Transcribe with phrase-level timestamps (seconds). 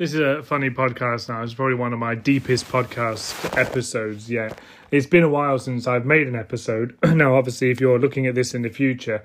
[0.00, 1.42] This is a funny podcast now.
[1.42, 4.58] It's probably one of my deepest podcast episodes yet.
[4.90, 6.96] It's been a while since I've made an episode.
[7.04, 9.22] now, obviously, if you're looking at this in the future,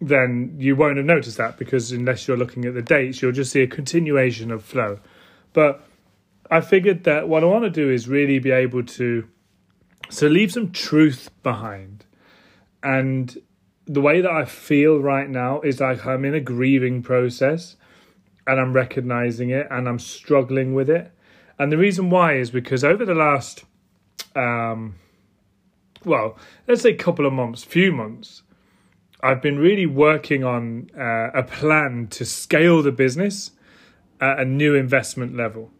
[0.00, 3.52] then you won't have noticed that because unless you're looking at the dates, you'll just
[3.52, 5.00] see a continuation of flow.
[5.52, 5.86] But
[6.50, 9.28] I figured that what I want to do is really be able to
[10.08, 12.06] so leave some truth behind.
[12.82, 13.36] And
[13.84, 17.76] the way that I feel right now is like I'm in a grieving process
[18.46, 21.10] and I'm recognizing it and I'm struggling with it.
[21.58, 23.64] And the reason why is because over the last,
[24.34, 24.96] um,
[26.04, 26.36] well,
[26.68, 28.42] let's say couple of months, few months,
[29.22, 33.52] I've been really working on uh, a plan to scale the business
[34.20, 35.70] at a new investment level.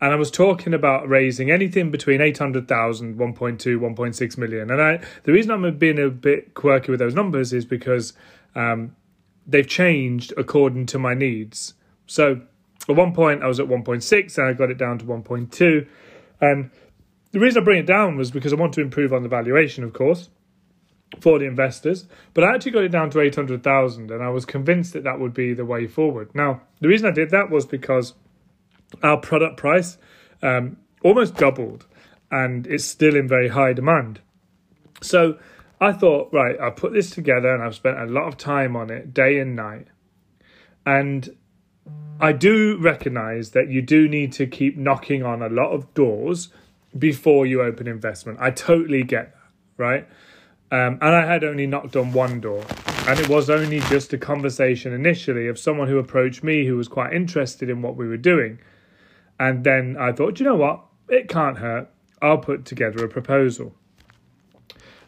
[0.00, 4.70] And I was talking about raising anything between 800,000, 1.2, 1.6 million.
[4.70, 8.12] And I, the reason I'm being a bit quirky with those numbers is because
[8.56, 8.96] um,
[9.46, 11.74] they've changed according to my needs.
[12.06, 12.42] So
[12.88, 15.86] at one point I was at 1.6 and I got it down to 1.2.
[16.40, 16.70] And
[17.30, 19.84] the reason I bring it down was because I want to improve on the valuation,
[19.84, 20.28] of course,
[21.20, 22.06] for the investors.
[22.34, 25.34] But I actually got it down to 800,000 and I was convinced that that would
[25.34, 26.34] be the way forward.
[26.34, 28.14] Now, the reason I did that was because
[29.02, 29.96] our product price
[30.42, 31.86] um, almost doubled
[32.30, 34.20] and it's still in very high demand.
[35.02, 35.38] So
[35.80, 38.90] I thought, right, I'll put this together and I've spent a lot of time on
[38.90, 39.88] it, day and night.
[40.86, 41.36] And
[42.20, 46.50] I do recognize that you do need to keep knocking on a lot of doors
[46.96, 48.38] before you open investment.
[48.40, 50.08] I totally get that, right?
[50.70, 52.64] Um, and I had only knocked on one door.
[53.08, 56.86] And it was only just a conversation initially of someone who approached me who was
[56.86, 58.60] quite interested in what we were doing.
[59.40, 60.84] And then I thought, you know what?
[61.08, 61.90] It can't hurt.
[62.22, 63.74] I'll put together a proposal.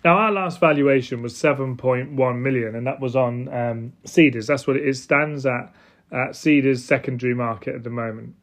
[0.04, 4.48] Now, our last valuation was 7.1 million, and that was on um, Seedrs.
[4.48, 5.72] That's what it is, stands at
[6.10, 8.34] at Seedrs secondary market at the moment.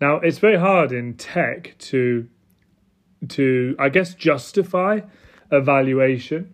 [0.00, 2.28] Now, it's very hard in tech to,
[3.28, 5.00] to I guess, justify
[5.50, 6.52] a valuation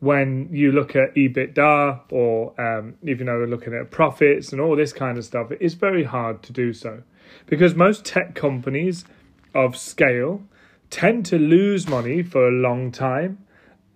[0.00, 4.76] when you look at EBITDA or um, even though we're looking at profits and all
[4.76, 5.50] this kind of stuff.
[5.60, 7.02] It's very hard to do so
[7.46, 9.06] because most tech companies
[9.54, 10.42] of scale
[10.90, 13.38] tend to lose money for a long time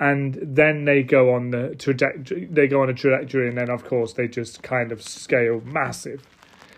[0.00, 3.84] and then they go on the trajectory they go on a trajectory and then of
[3.84, 6.22] course they just kind of scale massive.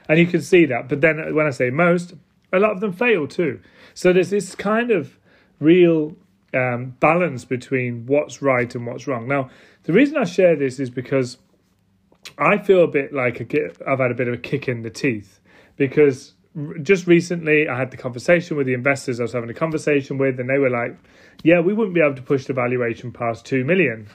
[0.08, 0.88] And you can see that.
[0.88, 2.14] But then when i say most
[2.53, 3.60] a lot of them fail too.
[3.94, 5.19] So there's this kind of
[5.60, 6.16] real
[6.53, 9.28] um, balance between what's right and what's wrong.
[9.28, 9.50] Now
[9.84, 11.38] the reason i share this is because
[12.38, 13.41] i feel a bit like
[13.87, 15.41] i've had a bit of a kick in the teeth.
[15.76, 16.34] Because
[16.83, 20.41] just recently I had the conversation with the investors I was having a conversation with,
[20.41, 20.97] and they were like,
[21.43, 24.09] "Yeah, we wouldn't be able to push the valuation past two million.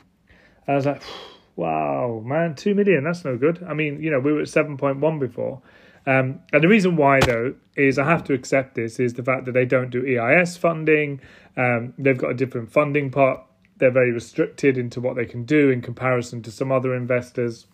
[0.67, 1.01] I was like,
[1.55, 3.03] "Wow, man, two million?
[3.03, 5.61] That's no good." I mean, you know, we were at seven point one before.
[6.07, 9.45] Um, and the reason why, though, is I have to accept this is the fact
[9.45, 11.19] that they don't do EIS funding.
[11.57, 13.47] Um, they've got a different funding pot.
[13.77, 17.65] They're very restricted into what they can do in comparison to some other investors,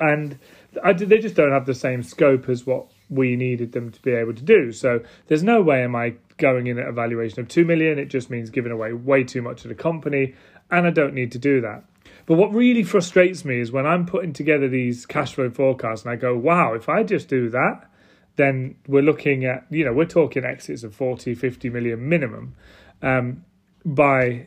[0.00, 0.38] and
[0.82, 4.12] I, they just don't have the same scope as what we needed them to be
[4.12, 4.72] able to do.
[4.72, 7.98] So there's no way am I going in at a valuation of 2 million.
[7.98, 10.34] It just means giving away way too much of the company,
[10.70, 11.84] and I don't need to do that.
[12.24, 16.10] But what really frustrates me is when I'm putting together these cash flow forecasts and
[16.10, 17.88] I go, wow, if I just do that,
[18.36, 22.54] then we're looking at, you know, we're talking exits of 40, 50 million minimum
[23.02, 23.44] um,
[23.84, 24.46] by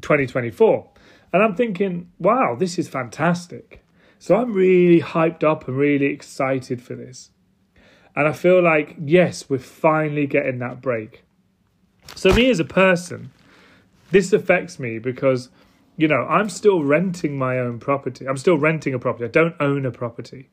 [0.00, 0.88] 2024.
[1.32, 3.84] And I'm thinking, wow, this is fantastic.
[4.18, 7.30] So I'm really hyped up and really excited for this.
[8.14, 11.24] And I feel like, yes, we're finally getting that break.
[12.14, 13.30] So, me as a person,
[14.10, 15.48] this affects me because,
[15.96, 18.26] you know, I'm still renting my own property.
[18.26, 19.24] I'm still renting a property.
[19.24, 20.50] I don't own a property.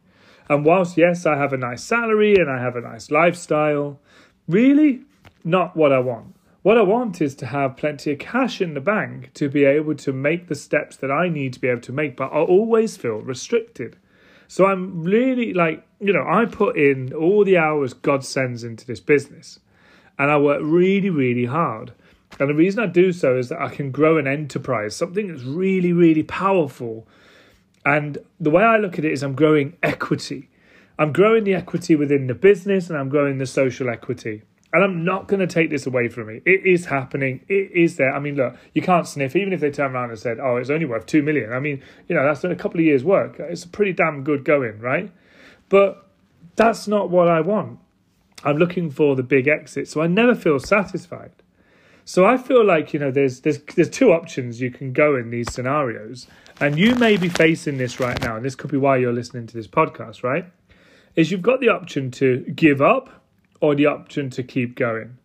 [0.48, 4.00] And whilst, yes, I have a nice salary and I have a nice lifestyle,
[4.48, 5.02] really
[5.44, 6.36] not what I want.
[6.62, 9.96] What I want is to have plenty of cash in the bank to be able
[9.96, 12.98] to make the steps that I need to be able to make, but I always
[12.98, 13.98] feel restricted.
[14.48, 18.86] So I'm really like, you know, I put in all the hours God sends into
[18.86, 19.60] this business
[20.18, 21.94] and I work really, really hard.
[22.40, 25.44] And the reason I do so is that I can grow an enterprise, something that's
[25.44, 27.08] really, really powerful.
[27.86, 30.50] And the way I look at it is I'm growing equity.
[30.98, 34.44] I'm growing the equity within the business and I'm growing the social equity.
[34.72, 36.42] And I'm not going to take this away from me.
[36.46, 37.44] It is happening.
[37.48, 38.14] It is there.
[38.14, 39.36] I mean, look, you can't sniff.
[39.36, 41.52] Even if they turn around and said, "Oh, it's only worth two million.
[41.52, 43.38] I mean, you know, that's a couple of years' work.
[43.40, 45.12] It's pretty damn good going, right?
[45.70, 46.06] But
[46.56, 47.80] that's not what I want.
[48.44, 51.32] I'm looking for the big exit, so I never feel satisfied.
[52.06, 55.30] So I feel like you know, there's there's there's two options you can go in
[55.30, 56.28] these scenarios,
[56.60, 59.46] and you may be facing this right now, and this could be why you're listening
[59.48, 60.46] to this podcast, right?
[61.16, 63.10] is you've got the option to give up
[63.62, 65.18] or the option to keep going.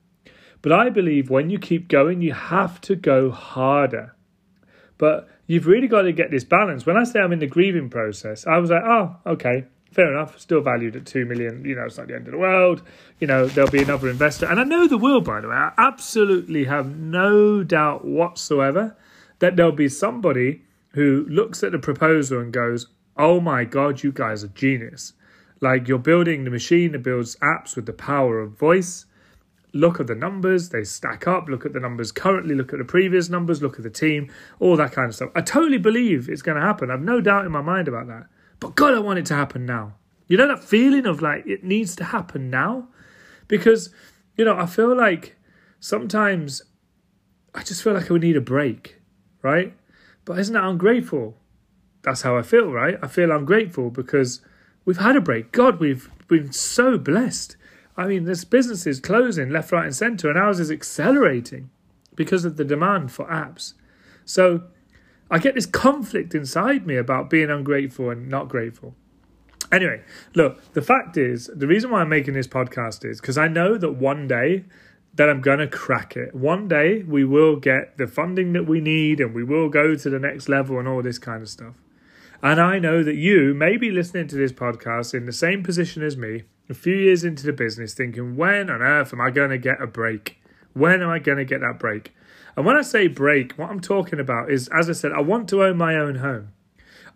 [0.62, 4.16] But I believe when you keep going, you have to go harder.
[4.98, 6.86] But you've really got to get this balance.
[6.86, 10.38] When I say I'm in the grieving process, I was like, oh, okay, fair enough.
[10.38, 11.64] Still valued at two million.
[11.64, 12.82] You know, it's not the end of the world.
[13.20, 15.20] You know, there'll be another investor, and I know there will.
[15.20, 18.96] By the way, I absolutely have no doubt whatsoever
[19.38, 24.12] that there'll be somebody who looks at the proposal and goes, "Oh my god, you
[24.12, 25.12] guys are genius!
[25.60, 29.06] Like you're building the machine that builds apps with the power of voice."
[29.72, 31.48] Look at the numbers, they stack up.
[31.48, 34.76] Look at the numbers currently, look at the previous numbers, look at the team, all
[34.76, 35.30] that kind of stuff.
[35.34, 36.92] I totally believe it's going to happen.
[36.92, 38.28] I've no doubt in my mind about that.
[38.64, 39.92] But God, I want it to happen now.
[40.26, 42.88] You know that feeling of like it needs to happen now?
[43.46, 43.90] Because,
[44.38, 45.36] you know, I feel like
[45.80, 46.62] sometimes
[47.54, 49.02] I just feel like I would need a break,
[49.42, 49.74] right?
[50.24, 51.36] But isn't that ungrateful?
[52.04, 52.96] That's how I feel, right?
[53.02, 54.40] I feel ungrateful because
[54.86, 55.52] we've had a break.
[55.52, 57.58] God, we've been so blessed.
[57.98, 61.68] I mean, this business is closing left, right, and centre, and ours is accelerating
[62.14, 63.74] because of the demand for apps.
[64.24, 64.62] So
[65.30, 68.94] I get this conflict inside me about being ungrateful and not grateful.
[69.72, 70.02] Anyway,
[70.34, 73.76] look, the fact is, the reason why I'm making this podcast is because I know
[73.76, 74.64] that one day
[75.14, 76.34] that I'm going to crack it.
[76.34, 80.10] One day we will get the funding that we need and we will go to
[80.10, 81.74] the next level and all this kind of stuff.
[82.42, 86.02] And I know that you may be listening to this podcast in the same position
[86.02, 89.50] as me, a few years into the business, thinking, when on earth am I going
[89.50, 90.38] to get a break?
[90.72, 92.14] When am I going to get that break?
[92.56, 95.48] And when I say break, what I'm talking about is, as I said, I want
[95.50, 96.52] to own my own home.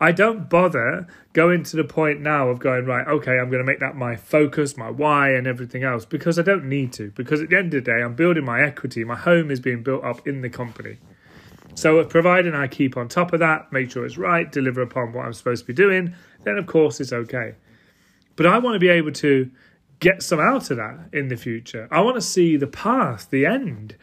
[0.00, 3.66] I don't bother going to the point now of going, right, okay, I'm going to
[3.66, 7.10] make that my focus, my why, and everything else because I don't need to.
[7.10, 9.02] Because at the end of the day, I'm building my equity.
[9.02, 10.98] My home is being built up in the company.
[11.74, 15.12] So, uh, providing I keep on top of that, make sure it's right, deliver upon
[15.12, 17.54] what I'm supposed to be doing, then of course it's okay.
[18.36, 19.50] But I want to be able to
[20.00, 21.88] get some out of that in the future.
[21.90, 23.96] I want to see the path, the end.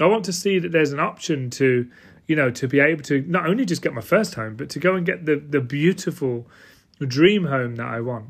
[0.00, 1.90] I want to see that there's an option to,
[2.26, 4.78] you know, to be able to not only just get my first home, but to
[4.78, 6.46] go and get the the beautiful
[7.00, 8.26] dream home that I want.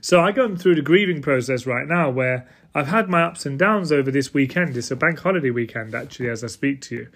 [0.00, 3.58] So I go through the grieving process right now where I've had my ups and
[3.58, 4.76] downs over this weekend.
[4.76, 7.08] It's a bank holiday weekend actually as I speak to you.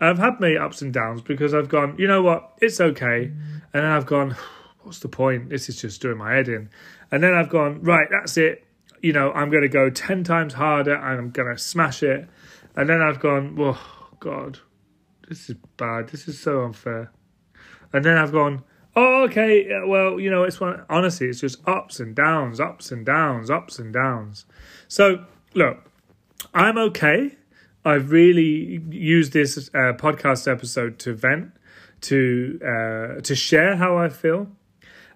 [0.00, 3.24] I've had my ups and downs because I've gone, you know what, it's okay.
[3.24, 4.36] And then I've gone,
[4.82, 5.50] what's the point?
[5.50, 6.70] This is just doing my head in.
[7.10, 8.64] And then I've gone, right, that's it.
[9.02, 12.28] You know, I'm going to go 10 times harder and I'm going to smash it.
[12.76, 14.58] And then I've gone, oh, God,
[15.28, 16.08] this is bad.
[16.08, 17.12] This is so unfair.
[17.92, 18.62] And then I've gone,
[18.96, 23.04] oh, okay, well, you know, it's one, honestly, it's just ups and downs, ups and
[23.04, 24.44] downs, ups and downs.
[24.88, 25.24] So,
[25.54, 25.78] look,
[26.54, 27.36] I'm okay.
[27.84, 31.52] I've really used this uh, podcast episode to vent,
[32.02, 34.48] to uh, to share how I feel.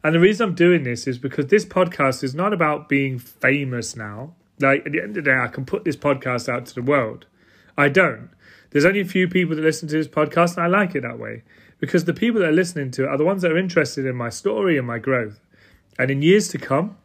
[0.02, 3.96] And the reason I'm doing this is because this podcast is not about being famous
[3.96, 4.34] now.
[4.60, 6.82] Like at the end of the day, I can put this podcast out to the
[6.82, 7.26] world.
[7.76, 8.30] I don't.
[8.70, 11.18] There's only a few people that listen to this podcast, and I like it that
[11.18, 11.42] way
[11.78, 14.16] because the people that are listening to it are the ones that are interested in
[14.16, 15.40] my story and my growth.
[15.98, 16.96] And in years to come,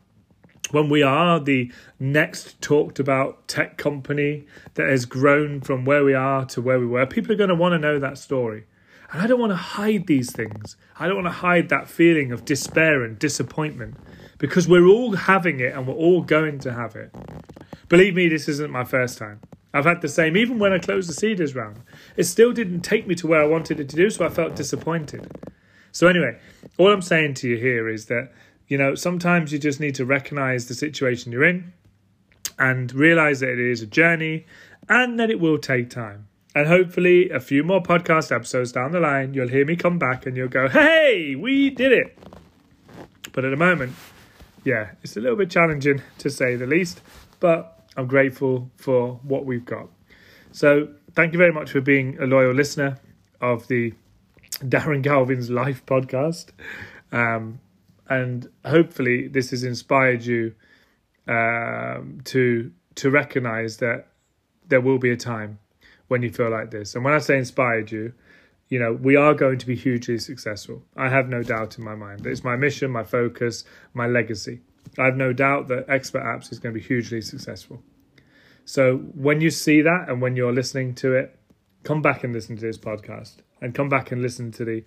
[0.72, 4.46] when we are the next talked about tech company
[4.76, 7.56] that has grown from where we are to where we were, people are going to
[7.56, 8.66] want to know that story.
[9.12, 10.78] And I don't want to hide these things.
[11.00, 13.98] I don't want to hide that feeling of despair and disappointment
[14.38, 17.14] because we're all having it and we're all going to have it.
[17.88, 19.40] Believe me, this isn't my first time.
[19.74, 21.82] I've had the same, even when I closed the Seedrs round.
[22.18, 24.56] It still didn't take me to where I wanted it to do, so I felt
[24.56, 25.30] disappointed.
[25.92, 26.40] So, anyway,
[26.78, 28.32] all I'm saying to you here is that,
[28.68, 31.74] you know, sometimes you just need to recognize the situation you're in
[32.58, 34.46] and realize that it is a journey
[34.88, 36.28] and that it will take time.
[36.56, 40.26] And hopefully, a few more podcast episodes down the line, you'll hear me come back
[40.26, 42.18] and you'll go, hey, we did it.
[43.32, 43.94] But at the moment,
[44.64, 47.02] yeah, it's a little bit challenging to say the least.
[47.40, 49.90] But I'm grateful for what we've got.
[50.54, 52.98] So, thank you very much for being a loyal listener
[53.42, 53.94] of the
[54.60, 56.52] Darren Galvin's Life podcast.
[57.12, 57.60] Um,
[58.08, 60.56] and hopefully, this has inspired you
[61.28, 64.08] um, to to recognize that
[64.70, 65.60] there will be a time
[66.08, 66.96] when you feel like this.
[66.96, 68.14] And when I say inspired you,
[68.70, 70.84] you know, we are going to be hugely successful.
[70.96, 72.26] I have no doubt in my mind.
[72.26, 74.62] It's my mission, my focus, my legacy.
[74.98, 77.82] I have no doubt that Expert Apps is going to be hugely successful.
[78.66, 81.38] So when you see that and when you're listening to it,
[81.84, 84.84] come back and listen to this podcast and come back and listen to the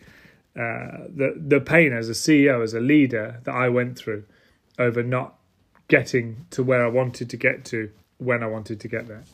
[0.54, 4.24] uh, the the pain as a CEO, as a leader that I went through
[4.78, 5.34] over not
[5.88, 9.24] getting to where I wanted to get to when I wanted to get there.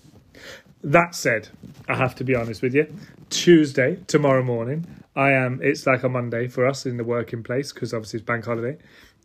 [0.82, 1.48] That said,
[1.88, 2.86] I have to be honest with you.
[3.30, 5.60] Tuesday, tomorrow morning, I am.
[5.62, 8.78] It's like a Monday for us in the working place because obviously it's bank holiday.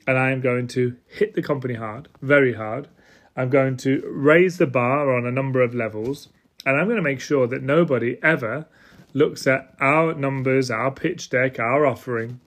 [0.08, 2.88] And I am going to hit the company hard, very hard.
[3.36, 6.30] I'm going to raise the bar on a number of levels,
[6.66, 8.68] and I'm going to make sure that nobody ever
[9.14, 12.40] looks at our numbers, our pitch deck, our offering,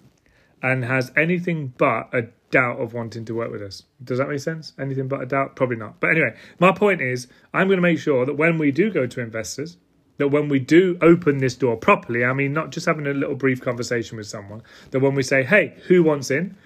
[0.62, 3.82] and has anything but a doubt of wanting to work with us.
[4.02, 4.72] Does that make sense?
[4.78, 5.56] Anything but a doubt?
[5.56, 6.00] Probably not.
[6.00, 9.06] But anyway, my point is I'm going to make sure that when we do go
[9.06, 9.76] to investors,
[10.18, 13.34] that when we do open this door properly, I mean, not just having a little
[13.34, 16.56] brief conversation with someone, that when we say, hey, who wants in?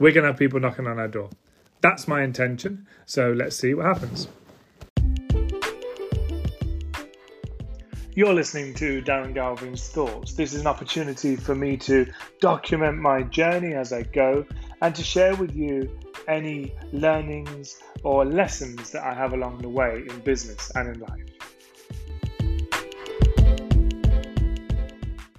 [0.00, 1.30] We're going to have people knocking on our door.
[1.80, 2.86] That's my intention.
[3.04, 4.28] So let's see what happens.
[8.14, 10.34] You're listening to Darren Galvin's Thoughts.
[10.34, 12.06] This is an opportunity for me to
[12.40, 14.44] document my journey as I go
[14.82, 20.04] and to share with you any learnings or lessons that I have along the way
[20.08, 21.37] in business and in life.